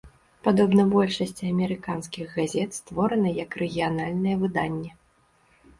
Падобна 0.45 0.85
большасці 0.93 1.43
амерыканскіх 1.53 2.25
газет, 2.41 2.69
створана 2.81 3.37
як 3.43 3.51
рэгіянальнае 3.65 4.35
выданне. 4.43 4.91